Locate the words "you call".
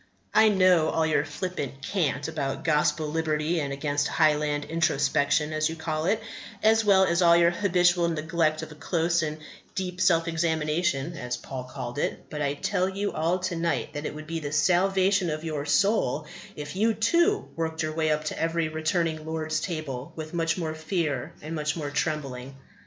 5.69-6.05